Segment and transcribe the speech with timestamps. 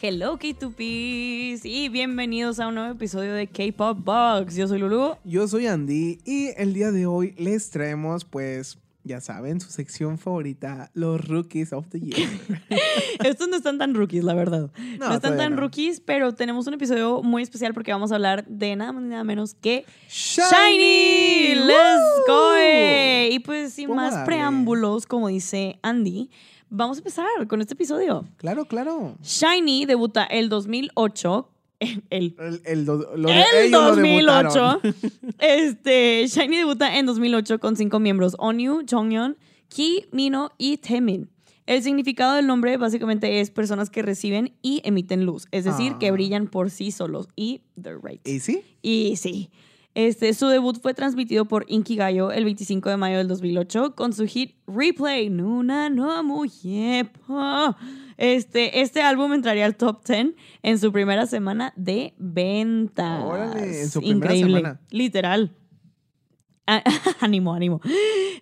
[0.00, 4.54] Hello K2Ps y bienvenidos a un nuevo episodio de K-Pop Box.
[4.54, 5.16] Yo soy Lulu.
[5.24, 10.18] Yo soy Andy y el día de hoy les traemos pues ya saben, su sección
[10.18, 12.28] favorita, los rookies of the year.
[13.24, 14.70] Estos no están tan rookies, la verdad.
[15.00, 18.76] No, están tan rookies, pero tenemos un episodio muy especial porque vamos a hablar de
[18.76, 21.54] nada más ni nada menos que Shiny.
[21.56, 22.52] ¡Let's go!
[23.30, 26.30] Y pues sin más preámbulos, como dice Andy,
[26.70, 28.26] vamos a empezar con este episodio.
[28.36, 29.16] Claro, claro.
[29.22, 31.48] Shiny debuta el 2008
[31.80, 34.80] el, el, 2008.
[35.38, 39.36] este, Shiny debuta en 2008 con cinco miembros: Onyu, Chongyeon,
[39.68, 41.30] Ki, Mino y Temin.
[41.66, 46.08] El significado del nombre básicamente es personas que reciben y emiten luz, es decir, que
[46.08, 46.12] ah.
[46.12, 47.28] brillan por sí solos.
[47.36, 48.26] Y the right.
[48.26, 48.62] ¿Y sí?
[48.80, 49.50] Y sí.
[49.98, 54.26] Este, su debut fue transmitido por Inkigayo el 25 de mayo del 2008 con su
[54.26, 56.14] hit Replay Nuna no.
[58.16, 63.24] Este, este álbum entraría al top 10 en su primera semana de ventas.
[63.24, 64.80] Órale, en su primera semana.
[64.90, 65.56] Literal.
[67.20, 67.80] ánimo, ánimo.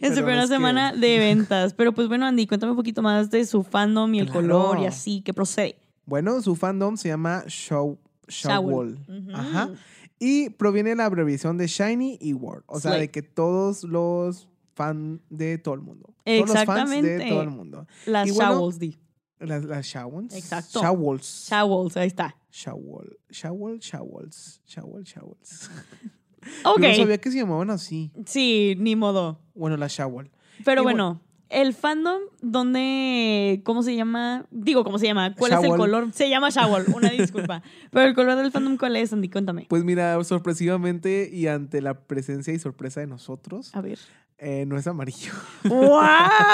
[0.00, 1.72] En su primera semana de ventas.
[1.72, 4.84] Pero pues bueno, Andy, cuéntame un poquito más de su fandom y el color y
[4.84, 5.78] así, ¿qué procede?
[6.04, 8.98] Bueno, su fandom se llama Show, Shawwall.
[9.32, 9.70] Ajá.
[10.18, 12.64] Y proviene de la abreviación de Shiny y World.
[12.66, 16.14] O sea, de que todos los fans de todo el mundo.
[16.24, 16.46] Exactamente.
[16.46, 17.86] Todos los fans de todo el mundo.
[18.06, 18.98] Las Shawwalls, di.
[19.38, 20.34] Las, las Shawons.
[20.34, 20.80] Exacto.
[20.80, 21.48] Shawwalls.
[21.48, 22.36] Shawwalls, ahí está.
[22.50, 23.18] Shawwall.
[23.30, 24.60] Shawwall, Shawwalls.
[24.66, 25.70] Shawwall, Shawwalls.
[26.64, 26.80] ok.
[26.80, 28.12] Yo no sabía que se llamaban así.
[28.24, 29.40] Sí, ni modo.
[29.54, 30.30] Bueno, la Shawwall.
[30.64, 34.46] Pero bueno, el fandom, ¿dónde, cómo se llama?
[34.50, 35.34] Digo, ¿cómo se llama?
[35.34, 36.12] ¿Cuál es el color?
[36.12, 37.62] Se llama Shawol, una disculpa.
[37.90, 39.28] Pero el color del fandom, ¿cuál es, Andy?
[39.28, 39.66] Cuéntame.
[39.68, 43.74] Pues mira, sorpresivamente y ante la presencia y sorpresa de nosotros.
[43.74, 43.98] A ver.
[44.38, 45.32] Eh, no es amarillo.
[45.64, 46.00] ¡Wow!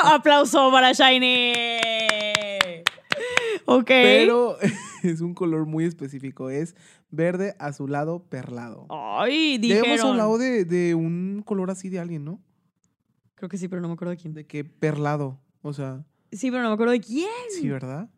[0.04, 1.52] ¡Aplauso para Shiny!
[3.64, 3.86] Ok.
[3.86, 4.56] Pero
[5.02, 6.50] es un color muy específico.
[6.50, 6.77] Es
[7.11, 8.86] verde azulado perlado.
[8.90, 9.84] Ay, dijeron.
[9.84, 12.40] Ya hemos hablado de, de un color así de alguien, ¿no?
[13.42, 14.35] Creo que sí, pero no me acuerdo de quién.
[14.35, 15.36] De qué perlado.
[15.63, 16.05] O sea.
[16.30, 17.27] Sí, pero no me acuerdo de quién.
[17.51, 18.08] Sí, ¿verdad?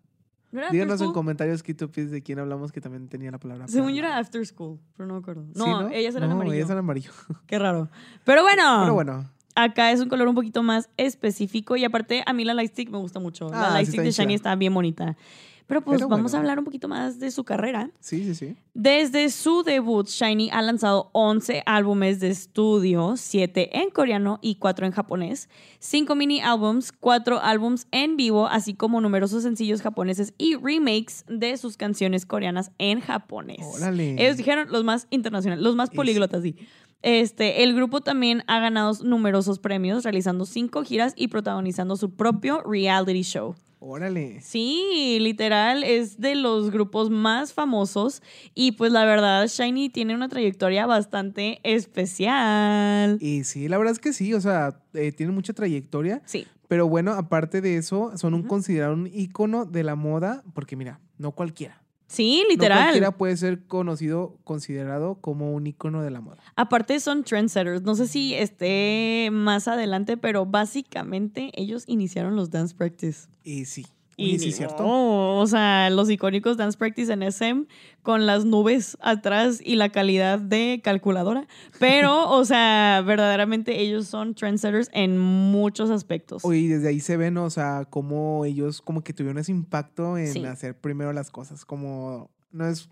[0.70, 3.66] Díganos en comentarios qué piensas de quién hablamos que también tenía la palabra.
[3.66, 5.46] Según yo era After School, pero no me acuerdo.
[5.54, 6.56] No, ellas eran no, amarillo.
[6.56, 7.10] ellas eran amarillo.
[7.46, 7.88] Qué raro.
[8.24, 8.80] Pero bueno.
[8.82, 9.30] Pero bueno.
[9.54, 12.98] Acá es un color un poquito más específico y aparte a mí la Lightstick me
[12.98, 13.48] gusta mucho.
[13.48, 15.16] la ah, Lightstick de Shiny está bien bonita.
[15.66, 17.90] Pero pues vamos a hablar un poquito más de su carrera.
[18.00, 18.56] Sí, sí, sí.
[18.74, 24.84] Desde su debut, Shiny ha lanzado 11 álbumes de estudio, 7 en coreano y 4
[24.86, 25.48] en japonés,
[25.78, 31.56] 5 mini álbums, 4 álbums en vivo, así como numerosos sencillos japoneses y remakes de
[31.56, 33.64] sus canciones coreanas en japonés.
[33.76, 34.22] Órale.
[34.22, 36.56] Ellos dijeron los más internacionales, los más políglotas, sí.
[37.04, 42.62] Este, el grupo también ha ganado numerosos premios, realizando cinco giras y protagonizando su propio
[42.62, 43.54] reality show.
[43.86, 44.40] Órale.
[44.40, 48.22] Sí, literal, es de los grupos más famosos
[48.54, 53.18] y pues la verdad Shiny tiene una trayectoria bastante especial.
[53.20, 56.22] Y sí, la verdad es que sí, o sea, eh, tiene mucha trayectoria.
[56.24, 56.46] Sí.
[56.66, 60.98] Pero bueno, aparte de eso, son un considerado un ícono de la moda, porque mira,
[61.18, 61.83] no cualquiera.
[62.14, 62.78] Sí, literal.
[62.78, 66.38] No cualquiera puede ser conocido, considerado como un icono de la moda.
[66.56, 67.82] Aparte son trendsetters.
[67.82, 73.28] No sé si esté más adelante, pero básicamente ellos iniciaron los dance practice.
[73.42, 73.86] Y sí.
[74.16, 74.84] Y sí, ¿cierto?
[74.86, 77.66] o sea, los icónicos Dance Practice en SM
[78.02, 81.46] con las nubes atrás y la calidad de calculadora.
[81.78, 86.44] Pero, o sea, verdaderamente ellos son trendsetters en muchos aspectos.
[86.44, 90.16] Oye, y desde ahí se ven, o sea, cómo ellos como que tuvieron ese impacto
[90.18, 91.64] en hacer primero las cosas.
[91.64, 92.88] Como no es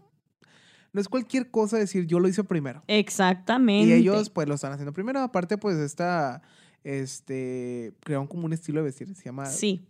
[0.93, 2.83] no es cualquier cosa decir yo lo hice primero.
[2.87, 3.89] Exactamente.
[3.89, 5.21] Y ellos pues lo están haciendo primero.
[5.21, 6.43] Aparte pues esta
[6.85, 9.45] este, crearon como un estilo de vestir, se llama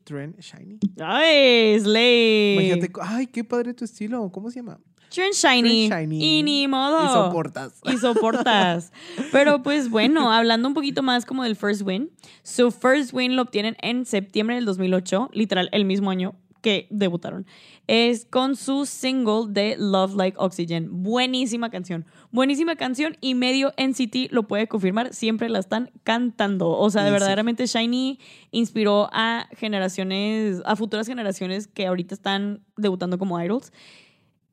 [0.05, 0.79] Trend Shiny.
[1.01, 2.55] ¡Ay, Slay!
[2.55, 4.79] Imagínate, ay, qué padre tu estilo, ¿cómo se llama?
[5.13, 5.91] Trend Shiny.
[6.23, 7.05] Y ni modo.
[7.05, 7.81] Y soportas.
[7.85, 8.93] Y soportas.
[9.31, 12.11] Pero pues bueno, hablando un poquito más como del first win,
[12.43, 17.47] su first win lo obtienen en septiembre del 2008, literal el mismo año que debutaron.
[17.87, 21.03] Es con su single de Love Like Oxygen.
[21.03, 22.07] Buenísima canción.
[22.31, 25.13] Buenísima canción y medio NCT lo puede confirmar.
[25.13, 26.71] Siempre la están cantando.
[26.71, 28.19] O sea, de verdaderamente Shiny
[28.53, 33.73] inspiró a generaciones, a futuras generaciones que ahorita están debutando como idols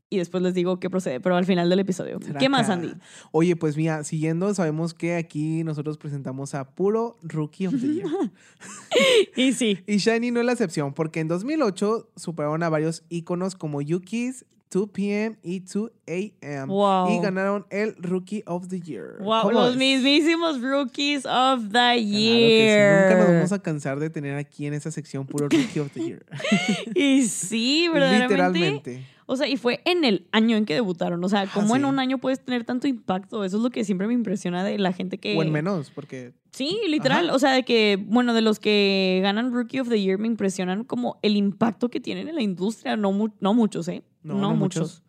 [0.09, 2.19] y después les digo qué procede, pero al final del episodio.
[2.39, 2.93] ¿Qué más, Andy?
[3.31, 8.07] Oye, pues mira, siguiendo, sabemos que aquí nosotros presentamos a puro Rookie of the Year.
[9.35, 9.79] y sí.
[9.85, 14.45] Y Shiny no es la excepción, porque en 2008 superaron a varios íconos como Yuki's,
[14.71, 15.37] 2 p.m.
[15.41, 16.73] y 2 a.m.
[17.09, 19.17] Y ganaron el Rookie of the Year.
[19.19, 23.09] Wow, los mismísimos Rookies of the Year.
[23.09, 26.03] Nunca nos vamos a cansar de tener aquí en esa sección puro Rookie of the
[26.03, 26.25] Year.
[26.95, 28.35] y sí, verdaderamente.
[28.35, 29.18] Literalmente.
[29.31, 31.23] O sea, y fue en el año en que debutaron.
[31.23, 33.43] O sea, Ah, ¿cómo en un año puedes tener tanto impacto?
[33.43, 35.37] Eso es lo que siempre me impresiona de la gente que...
[35.37, 37.27] O en menos, porque Sí, literal.
[37.27, 37.35] Ajá.
[37.35, 40.83] O sea, de que, bueno, de los que ganan Rookie of the Year me impresionan
[40.83, 42.97] como el impacto que tienen en la industria.
[42.97, 44.03] No, mu- no muchos, ¿eh?
[44.23, 44.81] No, No, no muchos.
[44.81, 45.03] muchos.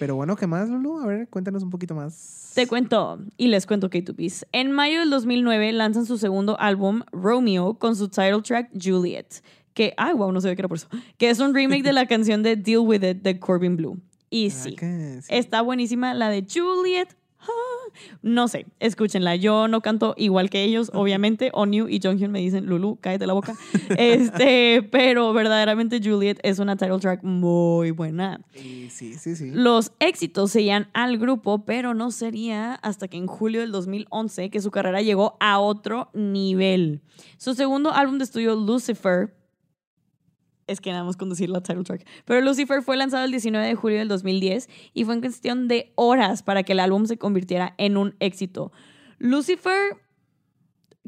[0.00, 0.98] Pero bueno, ¿qué más, Lulu?
[1.00, 2.52] A ver, cuéntanos un poquito más.
[2.54, 4.46] Te cuento y les cuento K2Ps.
[4.50, 9.26] En mayo del 2009 lanzan su segundo álbum, Romeo, con su title track Juliet.
[9.74, 10.88] Que, ay, wow, no sabía que era por eso.
[11.16, 13.98] Que es un remake de la canción de Deal With It de Corbin Blue.
[14.30, 15.26] Y Ah, sí, sí.
[15.28, 17.08] está buenísima la de Juliet.
[17.40, 17.46] Ah,
[18.22, 19.34] No sé, escúchenla.
[19.34, 21.50] Yo no canto igual que ellos, obviamente.
[21.54, 23.54] Onyu y Jonghyun me dicen, Lulu, cállate la boca.
[23.98, 28.40] Este, pero verdaderamente Juliet es una title track muy buena.
[28.54, 29.50] Sí, sí, sí.
[29.52, 34.60] Los éxitos seguían al grupo, pero no sería hasta que en julio del 2011 que
[34.60, 37.00] su carrera llegó a otro nivel.
[37.38, 39.34] Su segundo álbum de estudio, Lucifer,
[40.70, 43.66] es que nada más con decir la title track, pero Lucifer fue lanzado el 19
[43.66, 47.18] de julio del 2010 y fue en cuestión de horas para que el álbum se
[47.18, 48.72] convirtiera en un éxito.
[49.18, 49.96] Lucifer...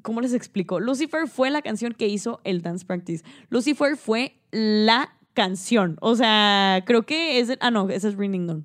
[0.02, 0.80] ¿Cómo les explico?
[0.80, 3.22] Lucifer fue la canción que hizo el Dance Practice.
[3.50, 5.96] Lucifer fue la canción.
[6.00, 7.56] O sea, creo que es...
[7.60, 8.64] ah, no, ese es Ring Dong.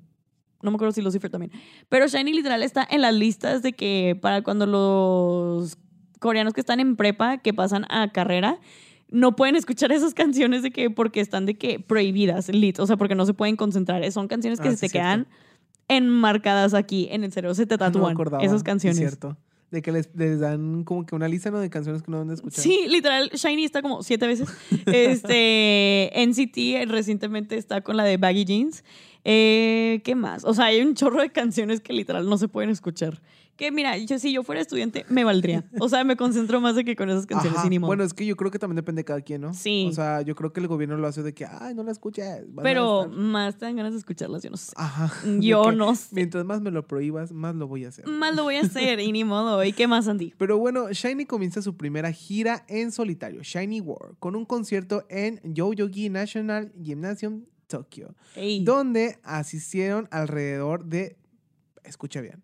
[0.62, 1.52] No me acuerdo si Lucifer también.
[1.88, 5.78] Pero Shiny literal está en las listas de que para cuando los
[6.18, 8.58] coreanos que están en prepa, que pasan a carrera,
[9.10, 12.96] no pueden escuchar esas canciones de que porque están de que prohibidas, lit, o sea,
[12.96, 14.10] porque no se pueden concentrar.
[14.12, 15.06] Son canciones que Ah, se sí, te cierto.
[15.06, 15.26] quedan
[15.88, 18.98] enmarcadas aquí en el cerebro, se te me tatúan esas es canciones.
[18.98, 19.36] cierto.
[19.70, 21.58] De que les, les dan como que una lista ¿no?
[21.58, 22.62] de canciones que no deben de escuchar.
[22.62, 24.48] Sí, literal, Shiny está como siete veces.
[24.86, 28.84] Este, NCT recientemente está con la de Baggy Jeans.
[29.24, 30.44] Eh, ¿Qué más?
[30.44, 33.20] O sea, hay un chorro de canciones que literal no se pueden escuchar.
[33.58, 35.64] Que mira, yo, si yo fuera estudiante, me valdría.
[35.80, 37.58] O sea, me concentro más de que con esas canciones.
[37.58, 37.66] Ajá.
[37.66, 37.88] y ni modo.
[37.88, 39.52] Bueno, es que yo creo que también depende de cada quien, ¿no?
[39.52, 39.88] Sí.
[39.90, 42.44] O sea, yo creo que el gobierno lo hace de que, ay, no la escuches.
[42.62, 43.18] Pero estar".
[43.18, 44.72] más te dan ganas de escucharlas, yo no sé.
[44.76, 45.12] Ajá.
[45.26, 46.14] de Yo no sé.
[46.14, 48.06] Mientras más me lo prohíbas, más lo voy a hacer.
[48.06, 49.64] Más lo voy a hacer y ni modo.
[49.64, 50.34] ¿Y qué más, Andy?
[50.38, 55.40] Pero bueno, Shiny comienza su primera gira en solitario, Shiny World, con un concierto en
[55.42, 58.62] Yoyogi National Gymnasium, Tokio, Ey.
[58.62, 61.16] donde asistieron alrededor de,
[61.82, 62.40] escucha bien,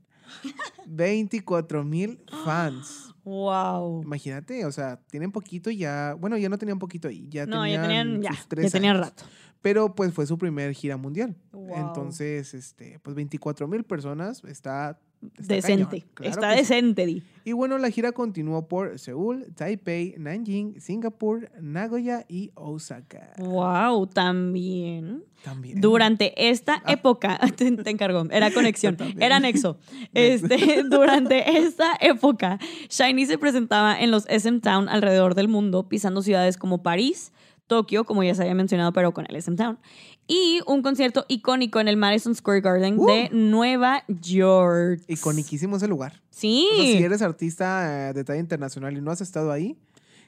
[0.86, 3.14] 24 mil fans.
[3.24, 4.02] Wow.
[4.02, 7.82] Imagínate, o sea, tienen poquito ya, bueno, ya no tenían poquito y ya No, tenían
[7.82, 9.24] ya tenían, ya, ya tenían rato.
[9.62, 11.34] Pero pues fue su primer gira mundial.
[11.52, 11.88] Wow.
[11.88, 15.00] Entonces, este, pues 24 mil personas está,
[15.38, 16.00] está Decente.
[16.00, 16.56] cañón, claro Está sí.
[16.58, 17.22] decente, Di.
[17.46, 23.34] Y bueno, la gira continuó por Seúl, Taipei, Nanjing, Singapur, Nagoya y Osaka.
[23.38, 25.24] Wow, también.
[25.42, 25.78] También.
[25.80, 26.92] Durante esta Ah.
[26.92, 29.76] época, te, te encargó, era conexión, era nexo.
[30.14, 36.22] Este, durante esta época, Shiny se presentaba en los SM Town alrededor del mundo, pisando
[36.22, 37.32] ciudades como París,
[37.66, 39.78] Tokio, como ya se había mencionado, pero con el SM Town,
[40.26, 43.06] y un concierto icónico en el Madison Square Garden Uh.
[43.06, 45.00] de Nueva York.
[45.08, 46.20] Iconiquísimo ese lugar.
[46.30, 46.68] Sí.
[46.72, 49.76] O sea, si eres artista eh, de talla internacional y no has estado ahí,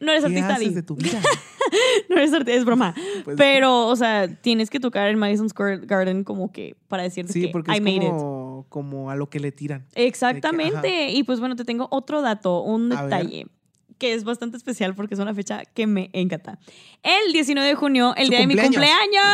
[0.00, 1.20] no eres ¿qué artista, haces de tu vida?
[2.08, 2.94] No eres artista, es broma.
[3.24, 7.32] Pues, pero, o sea, tienes que tocar el Madison Square Garden como que para decirte
[7.32, 8.10] sí, que porque I es made it.
[8.10, 9.84] como, como a lo que le tiran.
[9.96, 11.10] Exactamente.
[11.10, 13.46] y pues bueno, te tengo otro dato, un detalle.
[13.98, 16.58] Que es bastante especial porque es una fecha que me encanta.
[17.02, 19.24] El 19 de junio, el Su día de mi cumpleaños.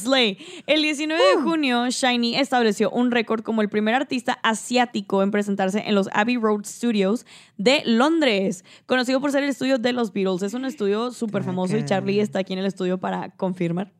[0.00, 0.38] Slay.
[0.66, 1.36] El 19 Uh.
[1.38, 6.08] de junio, Shiny estableció un récord como el primer artista asiático en presentarse en los
[6.12, 10.42] Abbey Road Studios de Londres, conocido por ser el estudio de los Beatles.
[10.42, 11.84] Es un estudio súper famoso y.
[11.84, 13.92] Charlie está aquí en el estudio para confirmar.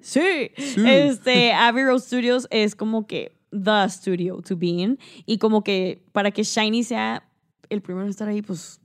[0.00, 0.50] Sí.
[0.56, 4.98] Este, Abbey Road Studios es como que the studio to be in.
[5.26, 7.22] Y como que para que Shiny sea
[7.68, 8.79] el primero en estar ahí, pues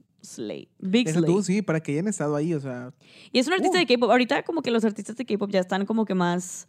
[0.78, 2.92] Big tú, sí, para que hayan estado ahí, o sea,
[3.32, 3.80] Y es un artista Uh.
[3.80, 4.10] de K-pop.
[4.10, 6.68] Ahorita como que los artistas de K-pop ya están como que más...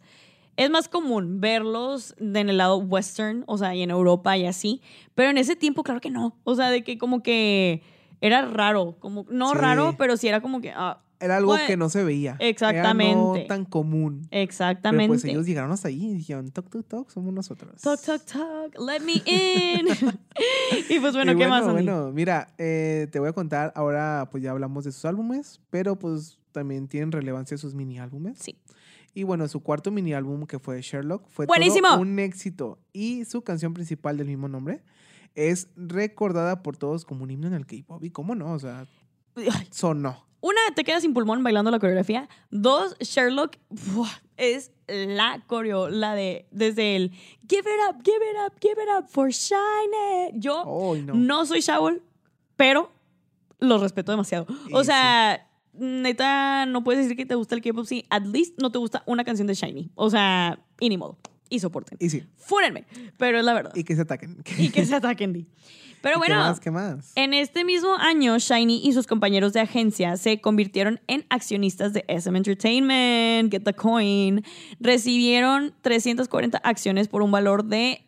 [0.56, 4.82] Es más común verlos en el lado western, o sea, y en Europa y así.
[5.14, 6.36] Pero en ese tiempo, claro que no.
[6.42, 7.82] O sea, de que como que
[8.20, 8.96] era raro.
[8.98, 9.56] Como, no Sí.
[9.58, 10.72] raro, pero sí era como que...
[10.74, 12.36] ah, era algo Bueno, que no se veía.
[12.38, 13.14] Era exactamente.
[13.14, 14.28] no tan común.
[14.30, 15.04] exactamente.
[15.04, 17.80] Pero pues ellos llegaron hasta ahí y dijeron, toc, toc, toc, somos nosotros.
[17.80, 19.86] Talk, talk, talk, let me in.
[20.88, 21.84] y pues bueno, Y ¿qué más, Andy?
[21.84, 25.98] Bueno, mira, eh, te voy a contar, ahora pues ya hablamos de sus álbumes, pero
[25.98, 28.38] pues también tienen relevancia sus mini álbumes.
[28.38, 28.56] Sí.
[29.14, 31.88] Y bueno, su cuarto mini álbum que fue Sherlock fue ¡Buenísimo!
[31.88, 34.82] todo un éxito y su canción principal del mismo nombre
[35.34, 38.86] es recordada por todos como un himno en el K-pop y cómo no, o sea,
[39.70, 40.27] sonó.
[40.40, 42.28] Una, te quedas sin pulmón bailando la coreografía.
[42.50, 43.56] Dos, Sherlock
[44.36, 47.10] es la coreo, la de desde el
[47.48, 50.32] Give it up, give it up, give it up for Shine.
[50.34, 50.64] Yo
[51.04, 51.14] no.
[51.14, 51.46] no.
[51.46, 52.02] soy Shaul,
[52.56, 52.92] pero
[53.58, 54.46] lo respeto demasiado.
[54.72, 58.70] O sea, neta, no puedes decir que te gusta el K-pop si at least no
[58.70, 59.90] te gusta una canción de Shiny.
[59.94, 61.18] O sea, Y ni modo.
[61.50, 61.96] Y soporten.
[62.00, 62.24] Y sí.
[62.36, 62.84] Fúrenme.
[63.16, 63.72] Pero es la verdad.
[63.74, 64.42] Y que se ataquen.
[64.58, 65.46] Y que se ataquen, Di.
[66.00, 66.60] Pero bueno, ¿Qué más?
[66.60, 67.12] ¿Qué más?
[67.16, 72.04] en este mismo año, Shiny y sus compañeros de agencia se convirtieron en accionistas de
[72.06, 74.44] SM Entertainment, Get the Coin.
[74.78, 78.06] Recibieron 340 acciones por un valor de.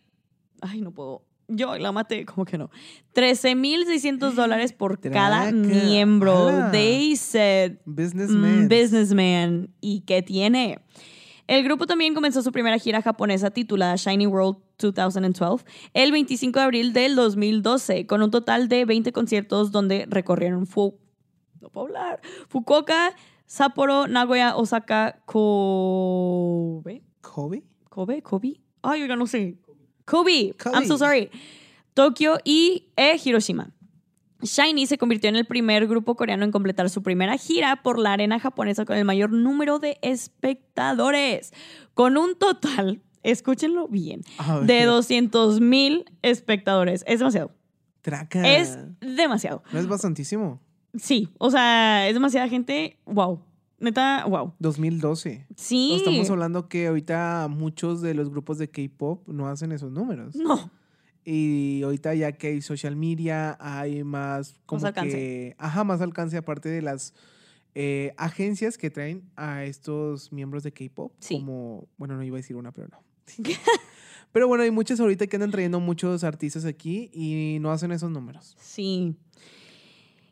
[0.60, 1.24] Ay, no puedo.
[1.48, 2.70] Yo la maté, como que no.
[3.16, 5.52] 13.600 dólares por cada Traca.
[5.52, 6.46] miembro.
[6.48, 6.70] Ala.
[6.70, 7.78] They said.
[7.86, 8.66] Businessman.
[8.66, 9.70] Mm, businessman.
[9.80, 10.78] ¿Y qué tiene?
[11.50, 15.64] El grupo también comenzó su primera gira japonesa titulada Shiny World 2012
[15.94, 20.96] el 25 de abril del 2012, con un total de 20 conciertos donde recorrieron Fu
[21.60, 22.20] no puedo hablar.
[22.48, 23.16] Fukuoka,
[23.46, 27.02] Sapporo, Nagoya, Osaka, Kobe.
[27.20, 27.64] Kobe.
[27.88, 28.60] Kobe, Kobe.
[28.82, 29.58] Ay, oiga, no sé.
[30.04, 30.54] Kobe.
[30.56, 30.76] Kobe.
[30.76, 31.30] I'm so sorry.
[31.94, 33.72] Tokio y eh, Hiroshima.
[34.42, 38.12] Shiny se convirtió en el primer grupo coreano en completar su primera gira por la
[38.12, 41.52] arena japonesa con el mayor número de espectadores,
[41.94, 44.22] con un total, escúchenlo bien,
[44.64, 47.04] de 200 mil espectadores.
[47.06, 47.52] Es demasiado.
[48.02, 48.56] Traca.
[48.56, 49.62] Es demasiado.
[49.72, 50.60] No es bastantísimo.
[50.96, 52.98] Sí, o sea, es demasiada gente.
[53.04, 53.40] Wow.
[53.78, 54.52] Neta, wow.
[54.58, 55.46] 2012.
[55.56, 55.94] Sí.
[55.96, 60.34] Estamos hablando que ahorita muchos de los grupos de K-pop no hacen esos números.
[60.36, 60.70] No.
[61.24, 65.10] Y ahorita ya que hay social media, hay más como alcance.
[65.16, 67.14] que ajá, más alcance aparte de las
[67.74, 71.36] eh, agencias que traen a estos miembros de K-pop, Sí.
[71.36, 73.02] como bueno, no iba a decir una, pero no.
[74.32, 78.10] pero bueno, hay muchas ahorita que andan trayendo muchos artistas aquí y no hacen esos
[78.10, 78.56] números.
[78.60, 79.14] Sí.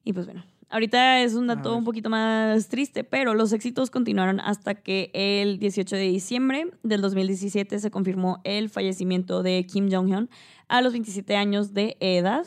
[0.04, 4.40] Y pues bueno, ahorita es un dato un poquito más triste, pero los éxitos continuaron
[4.40, 10.28] hasta que el 18 de diciembre del 2017 se confirmó el fallecimiento de Kim Jong-un
[10.68, 12.46] a los 27 años de edad.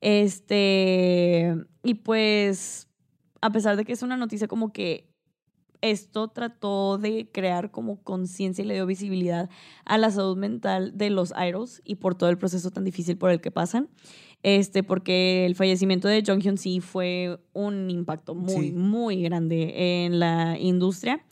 [0.00, 2.88] Este, y pues,
[3.40, 5.14] a pesar de que es una noticia como que
[5.84, 9.50] esto trató de crear como conciencia y le dio visibilidad
[9.84, 13.30] a la salud mental de los idols y por todo el proceso tan difícil por
[13.30, 13.90] el que pasan.
[14.44, 18.72] Este, porque el fallecimiento de Jong Hyun sí fue un impacto muy, Sí.
[18.72, 21.24] muy grande en la industria.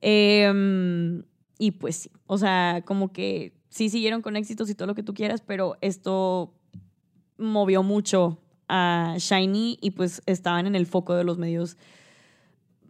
[0.00, 1.22] Em,
[1.58, 5.02] y pues sí, o sea, como que sí siguieron con éxitos y todo lo que
[5.02, 6.54] tú quieras, pero esto
[7.36, 11.76] movió mucho a Shiny y pues estaban en el foco de los medios.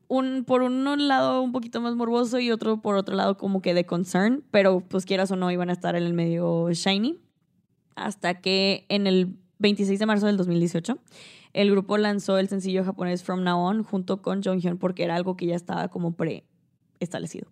[0.07, 3.75] Un, por un lado un poquito más morboso y otro por otro lado como que
[3.75, 7.19] de concern, pero pues quieras o no iban a estar en el medio Shiny.
[7.95, 10.99] Hasta que en el 26 de marzo del 2018
[11.53, 15.37] el grupo lanzó el sencillo japonés From Now On junto con Jonghyun porque era algo
[15.37, 17.49] que ya estaba como preestablecido.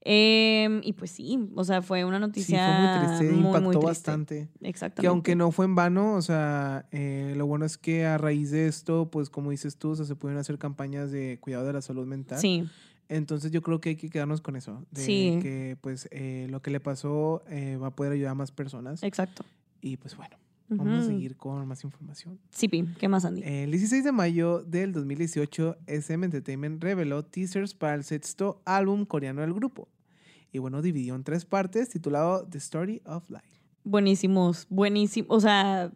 [0.00, 3.46] Em, y pues sí, o sea, fue una Sí, noticia fue muy triste, muy, muy
[3.48, 3.86] impactó triste.
[3.86, 4.48] bastante.
[4.62, 5.00] Exactamente.
[5.02, 8.50] Que aunque no fue en vano, o sea, eh, lo bueno es que a raíz
[8.52, 11.72] de esto, pues como dices tú, o sea, se pudieron hacer campañas de cuidado de
[11.72, 12.38] la salud mental.
[12.38, 12.64] Sí,
[13.10, 14.84] Entonces yo creo que hay que quedarnos con eso.
[14.90, 15.38] De Sí.
[15.42, 19.02] que pues eh, lo que le pasó eh, va a poder ayudar a más personas.
[19.02, 19.44] exacto.
[19.80, 20.36] Y pues bueno,
[20.68, 22.38] vamos a seguir con más información.
[22.50, 22.68] Sí,
[22.98, 23.42] ¿qué más, Andy?
[23.44, 29.40] El 16 de mayo del 2018, SM Entertainment reveló teasers para el sexto álbum coreano
[29.40, 29.88] del grupo.
[30.52, 33.44] Y bueno, dividió en tres partes titulado The Story of Life.
[33.84, 35.28] Buenísimos, buenísimos.
[35.30, 35.92] O sea,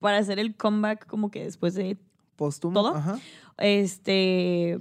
[0.00, 1.96] para hacer el comeback como que después de
[2.36, 2.74] Póstumo.
[2.74, 2.96] ¿Todo?
[2.96, 3.18] Ajá.
[3.58, 4.80] este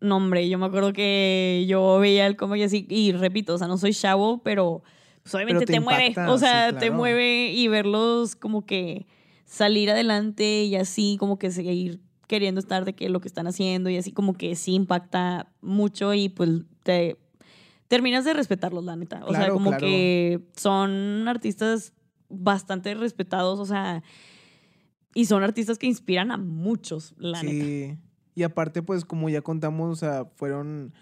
[0.00, 3.58] no hombre, yo me acuerdo que yo veía el comeback y así, y repito, o
[3.58, 4.82] sea, no soy chavo, pero
[5.24, 6.14] pues, obviamente te te, mueve.
[6.28, 9.06] O sea, sí, te mueve y verlos como que
[9.44, 13.90] salir adelante y así como que seguir queriendo estar de que lo que están haciendo
[13.90, 16.50] y así como que sí impacta mucho y pues
[16.82, 17.18] te
[17.88, 19.24] terminas de respetarlos, la neta.
[19.26, 19.86] O sea, como claro.
[19.86, 21.92] que son artistas
[22.28, 24.02] bastante respetados, o sea,
[25.14, 27.64] y son artistas que inspiran a muchos, la neta.
[27.64, 27.98] sí.
[28.36, 30.92] Y aparte, pues como ya contamos, o sea, fueron.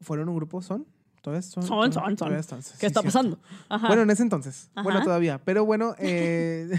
[0.00, 0.62] ¿Fueron un grupo?
[0.62, 0.86] ¿Son?
[1.22, 1.62] ¿Todavía son?
[1.62, 2.34] Son, son, son.
[2.34, 3.38] están, ¿Qué sí, está pasando?
[3.68, 3.88] Ajá.
[3.88, 4.70] Bueno, en ese entonces.
[4.82, 5.40] Bueno, todavía.
[5.44, 6.70] Pero bueno, eh,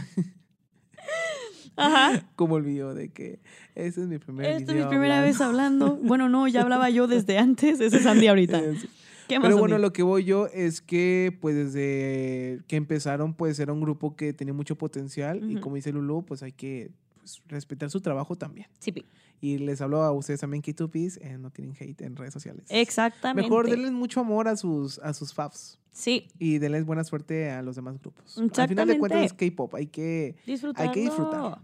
[1.76, 2.24] Ajá.
[2.36, 3.40] como el video de que
[3.76, 5.28] ese es mi primer Esta es mi primera hablando.
[5.28, 5.96] vez hablando.
[5.98, 7.80] Bueno, no, ya hablaba yo desde antes.
[7.80, 8.60] Ese es Andy ahorita.
[8.60, 8.90] Sí.
[9.28, 13.60] ¿Qué más, Pero bueno, lo que voy yo es que pues desde que empezaron pues
[13.60, 17.42] era un grupo que tenía mucho potencial y como dice Lulu pues hay que pues,
[17.48, 18.68] respetar su trabajo también.
[18.80, 19.06] Sí, Pi.
[19.42, 22.66] Y les hablo a ustedes también K2Ps, eh, no tienen hate en redes sociales.
[22.70, 23.42] Exactamente.
[23.50, 27.62] Mejor denles mucho amor a sus, a sus faves Sí, y denles buena suerte a
[27.62, 28.38] los demás grupos.
[28.38, 29.34] Al final de cuentas es.
[29.34, 30.36] K-pop, hay que...
[30.46, 30.90] disfrutarlo.
[30.90, 31.60] Hay que disfrutarlo.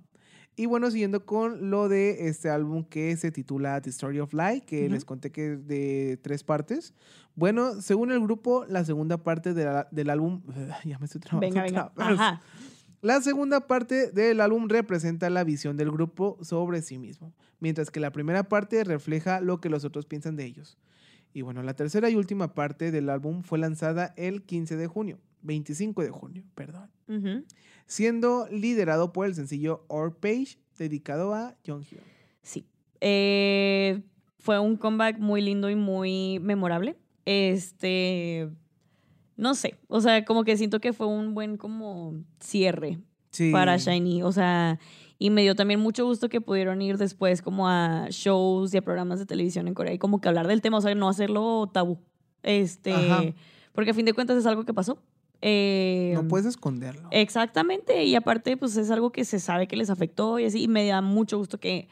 [0.57, 4.61] Y bueno, siguiendo con lo de este álbum que se titula The Story of Life,
[4.65, 4.93] que Ujú.
[4.93, 6.93] les conté que es de tres partes.
[7.35, 10.41] Bueno, según el grupo, la segunda parte de la- del álbum...
[10.85, 11.45] Ya me estoy trabando.
[11.45, 11.91] Venga, venga.
[11.97, 12.41] Ajá.
[13.05, 17.99] La segunda parte del álbum representa la visión del grupo sobre sí mismo, mientras que
[17.99, 20.79] la primera parte refleja lo que los otros piensan de ellos.
[21.31, 25.19] Y bueno, la tercera y última parte del álbum fue lanzada el 15 de junio,
[25.43, 26.89] 25 de junio, perdón,
[27.85, 32.01] siendo liderado por el sencillo Our Page, dedicado a Jonghyun.
[32.41, 32.65] Sí.
[33.01, 34.01] Eh,
[34.39, 36.97] fue un comeback muy lindo y muy memorable.
[37.25, 38.49] Este,
[39.37, 42.99] no sé, o sea, como que siento que fue un buen como cierre
[43.51, 44.79] para Shiny, o sea,
[45.19, 48.81] y me dio también mucho gusto que pudieron ir después como a shows y a
[48.81, 51.69] programas de televisión en Corea y como que hablar del tema, o sea, no hacerlo
[51.73, 51.99] tabú.
[52.43, 52.93] Este,
[53.73, 54.99] porque a fin de cuentas es algo que pasó.
[55.41, 57.09] Eh, no puedes esconderlo.
[57.11, 60.67] Exactamente, y aparte pues es algo que se sabe que les afectó y así, y
[60.67, 61.89] me da mucho gusto que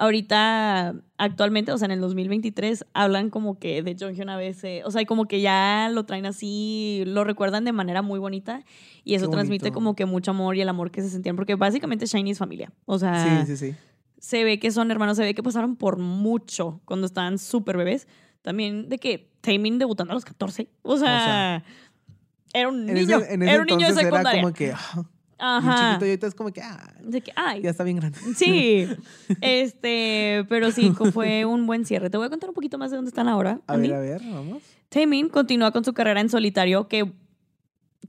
[0.00, 4.90] ahorita, actualmente, o sea, en el 2023, hablan como que de Jonghyun a veces, o
[4.90, 8.64] sea, como que ya lo traen así, lo recuerdan de manera muy bonita
[9.04, 12.06] y eso transmite como que mucho amor y el amor que se sentían, porque básicamente
[12.06, 13.76] Shiny es familia, o sea, sí, sí, sí.
[14.18, 18.08] se ve que son hermanos, se ve que pasaron por mucho cuando estaban súper bebés,
[18.40, 21.62] también de que Taemin debutando a los 14, o sea,
[22.54, 24.32] era un niño, era un niño de secundaria.
[24.32, 24.72] Era como que...
[25.40, 25.70] Ajá.
[25.70, 26.92] Y chiquito y ahorita es como que, ah,
[27.36, 27.62] ay.
[27.62, 28.18] ya está bien grande.
[28.36, 28.86] Sí,
[29.40, 32.10] este, pero sí, fue un buen cierre.
[32.10, 33.60] Te voy a contar un poquito más de dónde están ahora.
[33.66, 34.62] A ver, a ver, vamos.
[34.90, 37.12] Taemin continúa con su carrera en solitario, que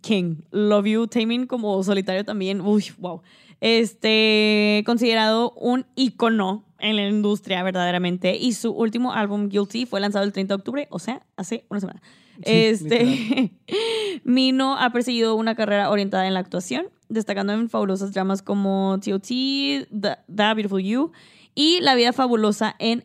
[0.02, 3.22] King, love you, Taemin como solitario también, uy, wow.
[3.62, 10.26] Este, considerado un icono en la industria verdaderamente y su último álbum Guilty fue lanzado
[10.26, 12.02] el 30 de octubre, o sea, hace una semana.
[12.42, 13.54] este,
[14.24, 19.28] Mino ha perseguido una carrera orientada en la actuación destacando en fabulosas dramas como TOT,
[19.28, 21.12] The, Beautiful You
[21.54, 23.04] y La vida fabulosa en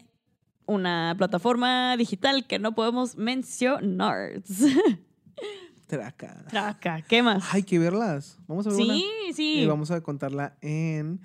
[0.66, 4.42] una plataforma digital que no podemos mencionar.
[5.86, 6.44] Traca.
[6.48, 7.02] Traca.
[7.02, 7.54] ¿Qué más?
[7.54, 8.38] Hay que verlas.
[8.48, 9.60] Vamos a ver Sí, sí.
[9.60, 11.20] Y vamos a contarla en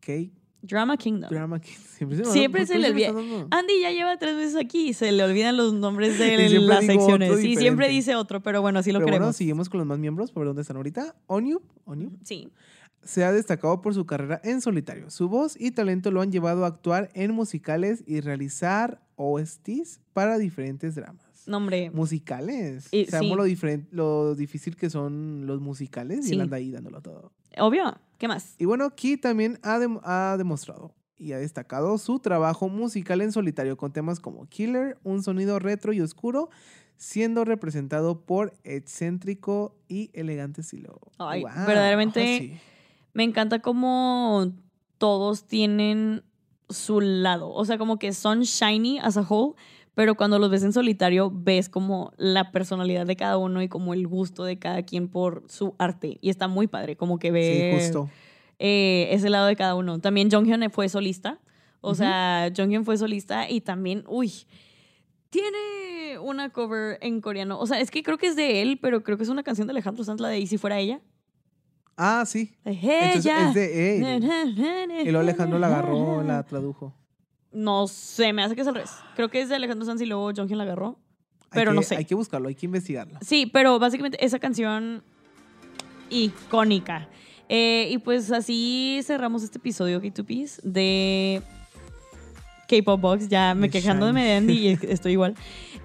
[0.00, 1.30] Cake Drama Kingdom.
[1.30, 2.24] Drama Kingdom.
[2.32, 3.10] Siempre se, le olvida.
[3.50, 7.40] Andy ya lleva tres meses aquí y se le olvidan los nombres de las secciones.
[7.40, 9.26] Sí, siempre dice otro, pero bueno, así lo pero queremos.
[9.26, 11.14] Bueno, seguimos con los más miembros para ver dónde están ahorita.
[11.26, 12.10] Onyu, Onyu.
[12.24, 12.48] Sí.
[13.02, 15.10] Se ha destacado por su carrera en solitario.
[15.10, 20.38] Su voz y talento lo han llevado a actuar en musicales y realizar OSTs para
[20.38, 21.24] diferentes dramas.
[21.46, 21.90] Nombre.
[21.90, 22.88] Musicales.
[23.08, 23.44] Sabemos lo,
[23.92, 27.32] lo difícil que son los musicales y él anda ahí dándolo todo.
[27.58, 27.98] Obvio.
[28.18, 28.54] ¿Qué más?
[28.58, 33.92] Y bueno, Key también ha, demostrado y ha destacado su trabajo musical en solitario con
[33.92, 36.48] temas como Killer, un sonido retro y oscuro,
[36.96, 40.98] siendo representado por excéntrico y elegante estilo.
[41.18, 42.60] Ay, verdaderamente
[43.12, 44.52] me encanta cómo
[44.98, 46.22] todos tienen
[46.68, 47.50] su lado.
[47.50, 49.54] O sea, como que son shiny as a whole,
[49.96, 53.94] pero cuando los ves en solitario ves como la personalidad de cada uno y como
[53.94, 56.18] el gusto de cada quien por su arte.
[56.20, 58.10] Y está muy padre, como que ve justo.
[58.58, 59.98] Eh, ese lado de cada uno.
[59.98, 61.40] También Jonghyun fue solista,
[61.80, 64.30] o sea, Jonghyun fue solista y también, uy,
[65.30, 67.58] tiene una cover en coreano.
[67.58, 69.66] O sea, es que creo que es de él, pero creo que es una canción
[69.66, 71.00] de Alejandro Sanz, la de ¿Y si fuera ella?
[71.96, 72.54] Ah, sí.
[72.66, 74.90] Entonces, es de él.
[75.00, 76.92] y luego Alejandro la agarró, la tradujo.
[77.56, 78.90] No sé, me hace que es al revés.
[79.14, 80.98] Creo que es de Alejandro Sanz y luego Jonghyun la agarró.
[81.50, 81.96] Pero no sé.
[81.96, 83.18] Hay que buscarlo, hay que investigarlo.
[83.22, 85.02] Sí, pero básicamente esa canción
[86.10, 87.08] icónica.
[87.48, 91.42] Eh, y pues así cerramos este episodio K2Ps de
[92.68, 93.28] K-Pop Box.
[93.28, 95.34] Ya me quejando de Mediandy y estoy igual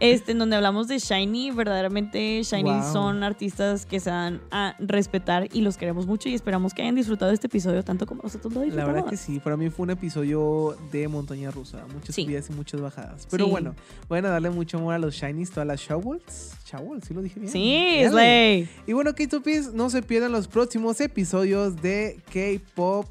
[0.02, 1.52] este, en donde hablamos de Shiny.
[1.52, 6.74] Verdaderamente, Shiny son artistas que se dan a respetar y los queremos mucho y esperamos
[6.74, 8.88] que hayan disfrutado este episodio tanto como nosotros lo disfrutamos.
[8.88, 12.54] La verdad que sí, para mí fue un episodio de montaña rusa, muchas subidas y
[12.54, 13.28] muchas bajadas.
[13.30, 13.76] Pero bueno,
[14.10, 16.58] bueno, darle mucho amor a los Shinies, todas las Showballs.
[16.65, 17.52] Showballs, sí lo dije bien.
[17.52, 18.67] Sí, Slay.
[18.88, 23.06] Y bueno, K2Ps, no se pierdan los próximos episodios de K-Pop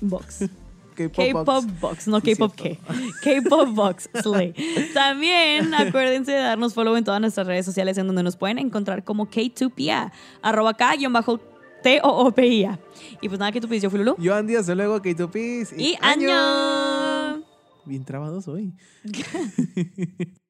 [0.00, 0.44] Box.
[0.94, 2.78] K-Pop Box, no K-Pop K.
[3.22, 4.54] K-Pop Box Slay.
[4.94, 9.04] También acuérdense de darnos follow en todas nuestras redes sociales en donde nos pueden encontrar
[9.04, 11.38] como K2PA, arroba K, bajo
[11.82, 12.78] T O O P I A.
[13.20, 14.16] Y pues nada, K2P, yo fui Lulu.
[14.18, 15.74] Yo Andy, hasta luego, K2P.
[15.76, 17.42] Y, y año.
[17.84, 18.74] Bien trabados hoy.